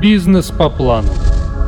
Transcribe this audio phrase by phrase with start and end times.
[0.00, 1.08] Бизнес по плану.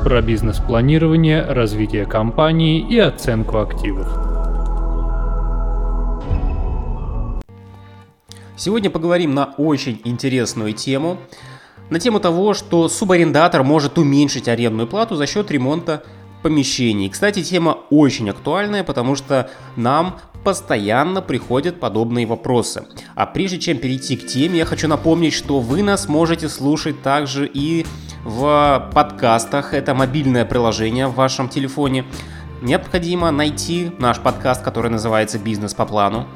[0.04, 4.06] Про бизнес-планирование, развитие компании и оценку активов.
[8.56, 11.18] Сегодня поговорим на очень интересную тему.
[11.90, 16.04] На тему того, что субарендатор может уменьшить арендную плату за счет ремонта
[16.44, 17.08] помещений.
[17.08, 22.84] Кстати, тема очень актуальная, потому что нам постоянно приходят подобные вопросы.
[23.16, 27.50] А прежде чем перейти к теме, я хочу напомнить, что вы нас можете слушать также
[27.52, 27.84] и
[28.24, 29.74] в подкастах.
[29.74, 32.04] Это мобильное приложение в вашем телефоне.
[32.62, 36.26] Необходимо найти наш подкаст, который называется «Бизнес по плану».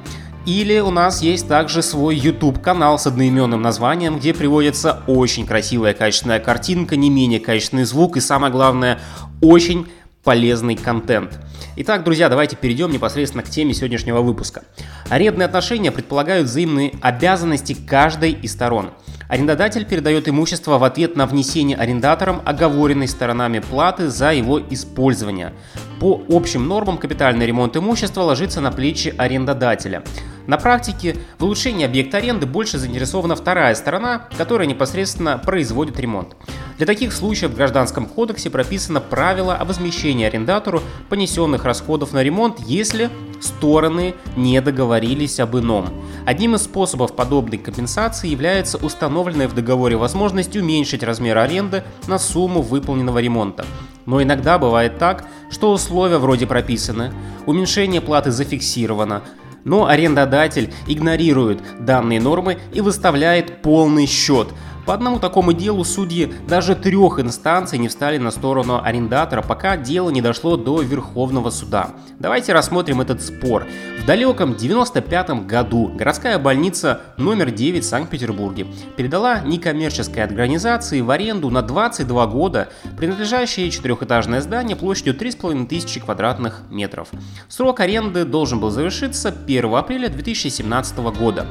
[0.46, 5.94] Или у нас есть также свой YouTube канал с одноименным названием, где приводится очень красивая
[5.94, 8.98] качественная картинка, не менее качественный звук и самое главное,
[9.40, 9.86] очень
[10.22, 11.38] полезный контент.
[11.76, 14.64] Итак, друзья, давайте перейдем непосредственно к теме сегодняшнего выпуска.
[15.08, 18.90] Арендные отношения предполагают взаимные обязанности каждой из сторон.
[19.34, 25.52] Арендодатель передает имущество в ответ на внесение арендатором оговоренной сторонами платы за его использование.
[25.98, 30.04] По общим нормам капитальный ремонт имущества ложится на плечи арендодателя.
[30.46, 36.36] На практике в улучшении объекта аренды больше заинтересована вторая сторона, которая непосредственно производит ремонт.
[36.76, 42.58] Для таких случаев в Гражданском кодексе прописано правило о возмещении арендатору понесенных расходов на ремонт,
[42.66, 45.90] если стороны не договорились об ином.
[46.26, 52.60] Одним из способов подобной компенсации является установленная в договоре возможность уменьшить размер аренды на сумму
[52.60, 53.64] выполненного ремонта.
[54.04, 57.12] Но иногда бывает так, что условия вроде прописаны,
[57.46, 59.22] уменьшение платы зафиксировано,
[59.62, 64.48] но арендодатель игнорирует данные нормы и выставляет полный счет–
[64.86, 70.10] по одному такому делу судьи даже трех инстанций не встали на сторону арендатора, пока дело
[70.10, 71.90] не дошло до Верховного суда.
[72.18, 73.66] Давайте рассмотрим этот спор.
[74.00, 81.48] В далеком 95 году городская больница номер 9 в Санкт-Петербурге передала некоммерческой организации в аренду
[81.50, 82.68] на 22 года
[82.98, 87.08] принадлежащее четырехэтажное здание площадью 3500 квадратных метров.
[87.48, 91.46] Срок аренды должен был завершиться 1 апреля 2017 года.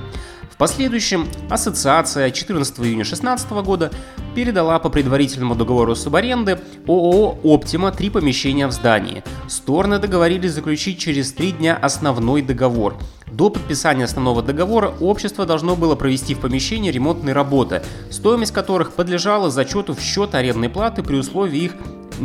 [0.54, 3.92] В последующем ассоциация 14 июня 2016 года
[4.36, 9.24] передала по предварительному договору субаренды ООО «Оптима» три помещения в здании.
[9.48, 12.96] Стороны договорились заключить через три дня основной договор.
[13.32, 17.82] До подписания основного договора общество должно было провести в помещении ремонтные работы,
[18.12, 21.72] стоимость которых подлежала зачету в счет арендной платы при условии их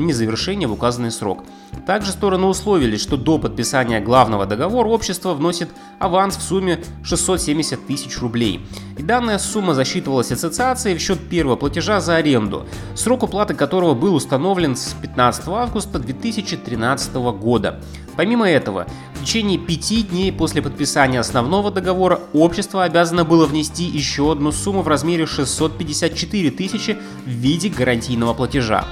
[0.06, 1.44] незавершения в указанный срок.
[1.86, 8.18] Также стороны условились, что до подписания главного договора общество вносит аванс в сумме 670 тысяч
[8.18, 8.60] рублей.
[8.96, 14.14] И данная сумма засчитывалась ассоциацией в счет первого платежа за аренду, срок уплаты которого был
[14.14, 17.80] установлен с 15 августа 2013 года.
[18.16, 24.32] Помимо этого, в течение пяти дней после подписания основного договора общество обязано было внести еще
[24.32, 28.84] одну сумму в размере 654 тысячи в виде гарантийного платежа.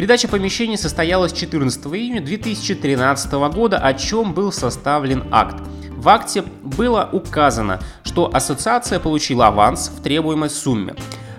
[0.00, 5.62] Передача помещений состоялась 14 июня 2013 года, о чем был составлен акт.
[5.90, 10.94] В акте было указано, что ассоциация получила аванс в требуемой сумме.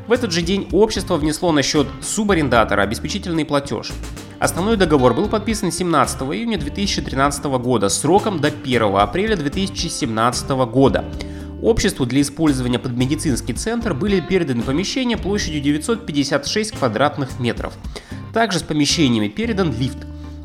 [0.05, 3.89] В этот же день общество внесло на счет субарендатора обеспечительный платеж.
[4.37, 11.03] Основной договор был подписан 17 июня 2013 года сроком до 1 апреля 2017 года.
[11.63, 17.73] Обществу для использования под медицинский центр были переданы помещения площадью 956 квадратных метров.
[18.33, 19.97] Также с помещениями передан лифт.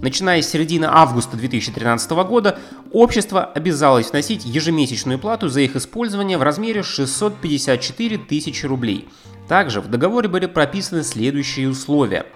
[0.03, 2.59] Начиная с середины августа 2013 года,
[2.93, 9.09] общество обязалось вносить ежемесячную плату за их использование в размере 654 тысячи рублей.
[9.49, 12.27] Также в договоре были прописаны следующие условия.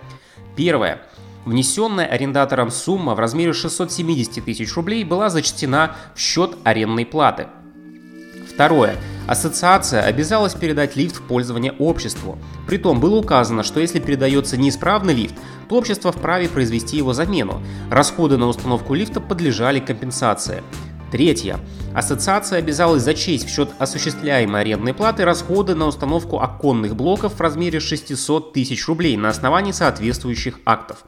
[0.56, 1.02] Первое.
[1.44, 7.46] Внесенная арендатором сумма в размере 670 тысяч рублей была зачтена в счет арендной платы.
[8.52, 8.96] Второе.
[9.30, 12.36] Ассоциация обязалась передать лифт в пользование обществу.
[12.66, 15.36] Притом было указано, что если передается неисправный лифт,
[15.68, 17.62] то общество вправе произвести его замену.
[17.92, 20.64] Расходы на установку лифта подлежали компенсации.
[21.12, 21.60] Третье.
[21.94, 27.78] Ассоциация обязалась зачесть в счет осуществляемой арендной платы расходы на установку оконных блоков в размере
[27.78, 31.04] 600 тысяч рублей на основании соответствующих актов.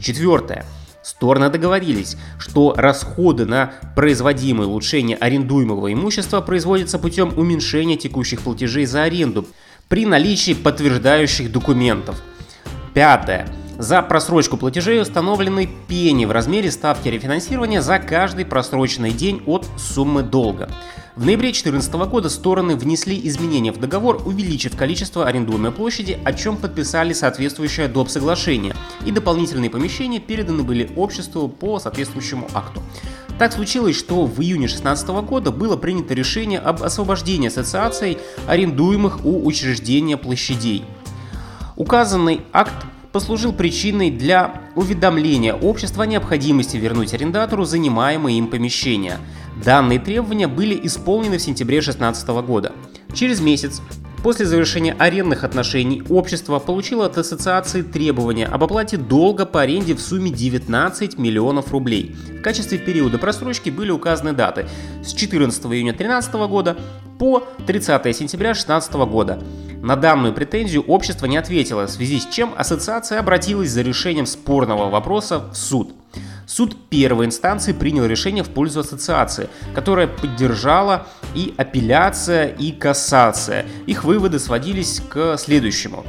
[0.00, 0.64] Четвертое.
[1.06, 9.04] Стороны договорились, что расходы на производимое улучшение арендуемого имущества производятся путем уменьшения текущих платежей за
[9.04, 9.46] аренду
[9.86, 12.20] при наличии подтверждающих документов.
[12.92, 13.46] Пятое.
[13.78, 20.22] За просрочку платежей установлены пени в размере ставки рефинансирования за каждый просроченный день от суммы
[20.22, 20.70] долга.
[21.14, 26.56] В ноябре 2014 года стороны внесли изменения в договор, увеличив количество арендуемой площади, о чем
[26.56, 28.08] подписали соответствующее доп.
[28.08, 28.74] соглашение,
[29.04, 32.82] и дополнительные помещения переданы были обществу по соответствующему акту.
[33.38, 39.46] Так случилось, что в июне 2016 года было принято решение об освобождении ассоциаций арендуемых у
[39.46, 40.82] учреждения площадей.
[41.76, 49.16] Указанный акт послужил причиной для уведомления общества о необходимости вернуть арендатору занимаемые им помещения.
[49.64, 52.72] Данные требования были исполнены в сентябре 2016 года.
[53.14, 53.80] Через месяц
[54.26, 60.00] После завершения арендных отношений общество получило от ассоциации требования об оплате долга по аренде в
[60.00, 62.16] сумме 19 миллионов рублей.
[62.36, 64.66] В качестве периода просрочки были указаны даты
[65.04, 66.76] с 14 июня 2013 года
[67.20, 69.40] по 30 сентября 2016 года.
[69.80, 74.90] На данную претензию общество не ответило, в связи с чем ассоциация обратилась за решением спорного
[74.90, 75.94] вопроса в суд.
[76.46, 83.66] Суд первой инстанции принял решение в пользу ассоциации, которая поддержала и апелляция, и кассация.
[83.86, 86.04] Их выводы сводились к следующему.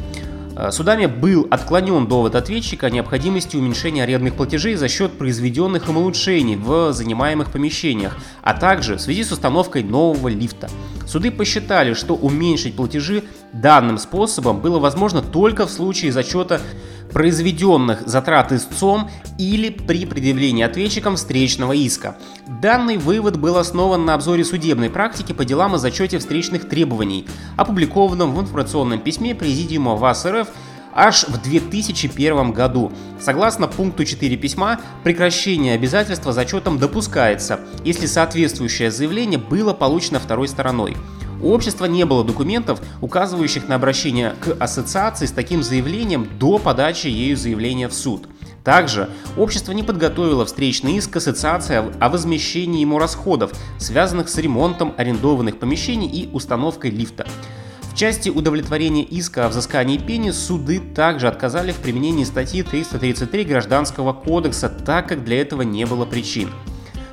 [0.56, 5.98] Э, судами был отклонен довод ответчика о необходимости уменьшения арендных платежей за счет произведенных им
[5.98, 10.70] улучшений в занимаемых помещениях, а также в связи с установкой нового лифта.
[11.08, 13.24] Суды посчитали, что уменьшить платежи
[13.54, 16.60] данным способом было возможно только в случае зачета
[17.18, 19.10] произведенных затрат истцом
[19.40, 22.16] или при предъявлении ответчиком встречного иска.
[22.46, 27.26] Данный вывод был основан на обзоре судебной практики по делам о зачете встречных требований,
[27.56, 30.48] опубликованном в информационном письме Президиума ВАС РФ
[30.94, 32.92] аж в 2001 году.
[33.20, 40.96] Согласно пункту 4 письма, прекращение обязательства зачетом допускается, если соответствующее заявление было получено второй стороной.
[41.42, 47.08] У общества не было документов, указывающих на обращение к ассоциации с таким заявлением до подачи
[47.08, 48.28] ею заявления в суд.
[48.64, 55.58] Также общество не подготовило встречный иск ассоциации о возмещении ему расходов, связанных с ремонтом арендованных
[55.58, 57.26] помещений и установкой лифта.
[57.84, 64.12] В части удовлетворения иска о взыскании пени суды также отказали в применении статьи 333 Гражданского
[64.12, 66.50] кодекса, так как для этого не было причин.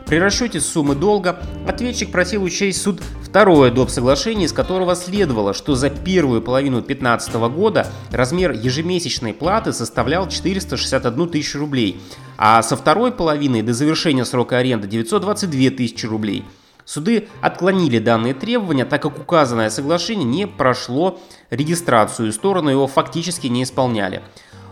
[0.06, 3.88] При расчете суммы долга ответчик просил учесть суд второе доп.
[3.88, 11.28] соглашение, из которого следовало, что за первую половину 2015 года размер ежемесячной платы составлял 461
[11.30, 12.00] тысячу рублей,
[12.36, 16.44] а со второй половины до завершения срока аренды 922 тысячи рублей.
[16.84, 21.18] Суды отклонили данные требования, так как указанное соглашение не прошло
[21.48, 24.22] регистрацию и стороны его фактически не исполняли.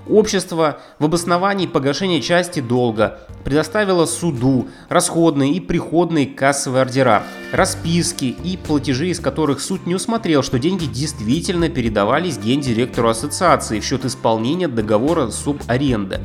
[0.09, 7.23] Общество в обосновании погашения части долга предоставило суду расходные и приходные кассовые ордера,
[7.53, 13.85] расписки и платежи, из которых суд не усмотрел, что деньги действительно передавались гендиректору ассоциации в
[13.85, 16.21] счет исполнения договора субаренды.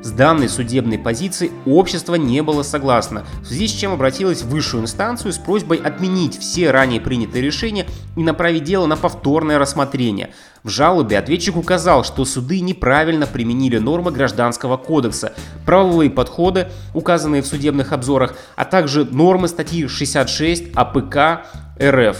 [0.00, 4.84] С данной судебной позицией общество не было согласно, в связи с чем обратилось в высшую
[4.84, 7.86] инстанцию с просьбой отменить все ранее принятые решения
[8.16, 10.30] и направить дело на повторное рассмотрение.
[10.62, 15.32] В жалобе ответчик указал, что суды неправильно применили нормы Гражданского кодекса,
[15.66, 21.46] правовые подходы, указанные в судебных обзорах, а также нормы статьи 66 АПК
[21.82, 22.18] РФ.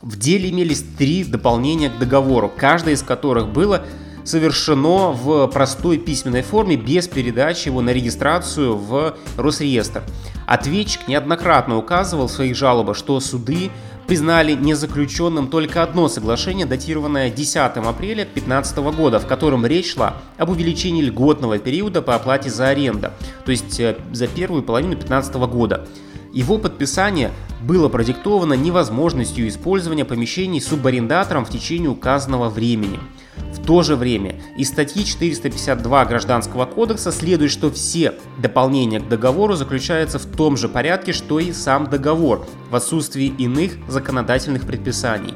[0.00, 3.84] В деле имелись три дополнения к договору, каждое из которых было
[4.24, 10.02] совершено в простой письменной форме без передачи его на регистрацию в Росреестр.
[10.46, 13.70] Ответчик неоднократно указывал в своих жалобах, что суды
[14.06, 20.50] признали незаключенным только одно соглашение, датированное 10 апреля 2015 года, в котором речь шла об
[20.50, 23.10] увеличении льготного периода по оплате за аренду,
[23.44, 25.86] то есть э, за первую половину 2015 года.
[26.32, 27.30] Его подписание
[27.62, 32.98] было продиктовано невозможностью использования помещений субарендатором в течение указанного времени.
[33.36, 39.54] В то же время из статьи 452 Гражданского кодекса следует, что все дополнения к договору
[39.54, 45.34] заключаются в том же порядке, что и сам договор, в отсутствии иных законодательных предписаний.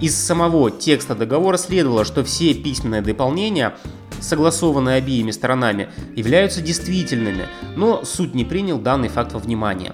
[0.00, 3.74] Из самого текста договора следовало, что все письменные дополнения
[4.20, 9.92] согласованные обеими сторонами, являются действительными, но суд не принял данный факт во внимание.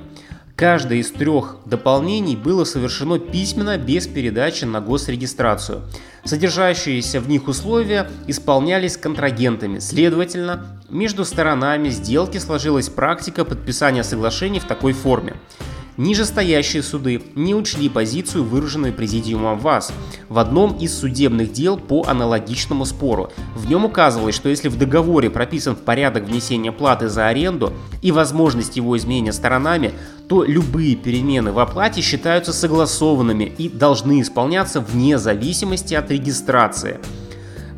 [0.62, 5.82] Каждое из трех дополнений было совершено письменно без передачи на госрегистрацию.
[6.22, 14.64] Содержащиеся в них условия исполнялись контрагентами, следовательно, между сторонами сделки сложилась практика подписания соглашений в
[14.64, 15.34] такой форме.
[15.98, 19.92] Нижестоящие суды не учли позицию, выраженную президиумом ВАС
[20.30, 23.30] в одном из судебных дел по аналогичному спору.
[23.54, 28.76] В нем указывалось, что если в договоре прописан порядок внесения платы за аренду и возможность
[28.76, 29.92] его изменения сторонами,
[30.28, 37.00] то любые перемены в оплате считаются согласованными и должны исполняться вне зависимости от регистрации.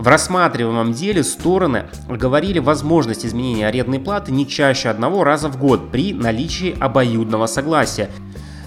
[0.04, 5.90] В рассматриваемом деле стороны оговорили возможность изменения арендной платы не чаще одного раза в год
[5.90, 8.10] при наличии обоюдного согласия.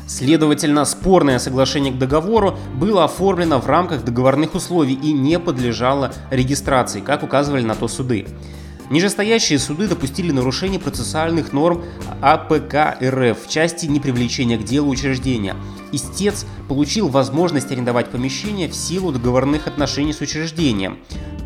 [0.08, 7.02] Следовательно, спорное соглашение к договору было оформлено в рамках договорных условий и не подлежало регистрации,
[7.02, 8.26] как указывали на то суды.
[8.90, 11.84] Нижестоящие суды допустили нарушение процессуальных норм
[12.22, 15.56] АПК РФ в части непривлечения к делу учреждения.
[15.92, 21.00] Истец получил возможность арендовать помещение в силу договорных отношений с учреждением.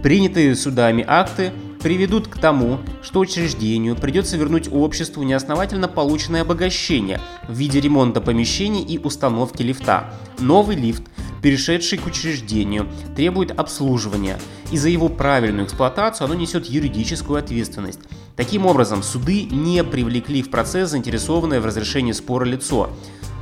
[0.03, 7.53] Принятые судами акты приведут к тому, что учреждению придется вернуть обществу неосновательно полученное обогащение в
[7.53, 10.13] виде ремонта помещений и установки лифта.
[10.39, 11.03] Новый лифт,
[11.41, 14.39] перешедший к учреждению, требует обслуживания,
[14.71, 17.99] и за его правильную эксплуатацию оно несет юридическую ответственность.
[18.35, 22.89] Таким образом, суды не привлекли в процесс заинтересованное в разрешении спора лицо.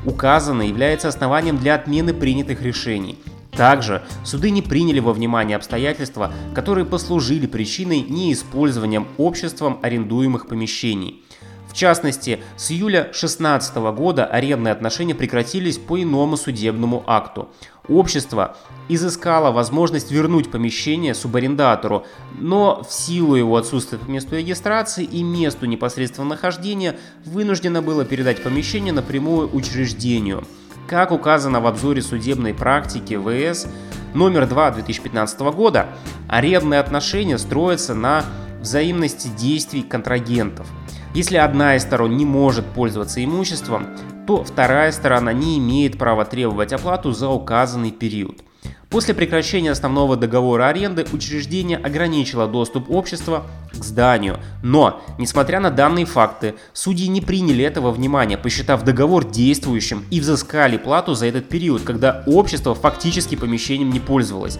[0.06, 3.18] Указанное является основанием для отмены принятых решений.
[3.52, 11.24] Также суды не приняли во внимание обстоятельства, которые послужили причиной неиспользования обществом арендуемых помещений.
[11.70, 17.50] В частности, с июля 2016 года арендные отношения прекратились по иному судебному акту.
[17.88, 18.58] Общество
[18.88, 22.06] изыскало возможность вернуть помещение субарендатору,
[22.40, 28.44] но в силу его отсутствия по месту регистрации и месту непосредственного нахождения вынуждено было передать
[28.44, 30.44] помещение напрямую учреждению–
[30.90, 33.68] как указано в обзоре судебной практики ВС
[34.16, 35.86] номер 2 2015 года,
[36.28, 38.26] арендные отношения строятся на
[38.62, 40.68] взаимности действий контрагентов.
[41.14, 43.88] Если одна из сторон не может пользоваться имуществом,
[44.28, 48.44] то вторая сторона не имеет права требовать оплату за указанный период.
[48.90, 54.40] После прекращения основного договора аренды учреждение ограничило доступ общества к зданию.
[54.64, 60.78] Но, несмотря на данные факты, судьи не приняли этого внимания, посчитав договор действующим и взыскали
[60.78, 64.58] плату за этот период, когда общество фактически помещением не пользовалось.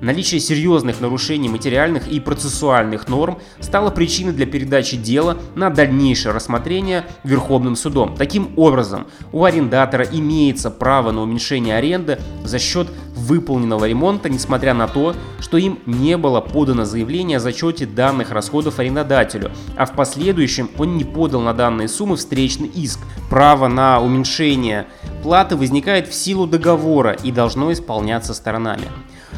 [0.00, 7.06] Наличие серьезных нарушений материальных и процессуальных норм стало причиной для передачи дела на дальнейшее рассмотрение
[7.24, 8.14] Верховным судом.
[8.14, 14.86] Таким образом, у арендатора имеется право на уменьшение аренды за счет выполненного ремонта, несмотря на
[14.86, 20.70] то, что им не было подано заявление о зачете данных расходов арендодателю, а в последующем
[20.78, 23.00] он не подал на данные суммы встречный иск.
[23.30, 24.86] Право на уменьшение
[25.22, 28.84] платы возникает в силу договора и должно исполняться сторонами.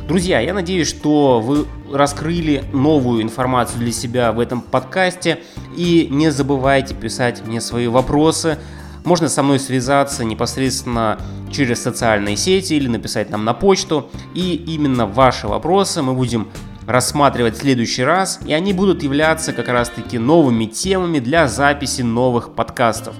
[0.09, 5.41] Друзья, я надеюсь, что вы раскрыли новую информацию для себя в этом подкасте.
[5.77, 8.57] И не забывайте писать мне свои вопросы.
[9.05, 11.19] Можно со мной связаться непосредственно
[11.53, 14.09] через социальные сети или написать нам на почту.
[14.33, 16.49] И именно ваши вопросы мы будем
[16.87, 22.55] рассматривать в следующий раз, и они будут являться как раз-таки новыми темами для записи новых
[22.55, 23.15] подкастов.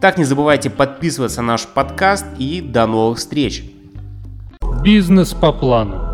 [0.00, 3.64] Так не забывайте подписываться на наш подкаст и до новых встреч.
[4.82, 6.13] Бизнес по плану.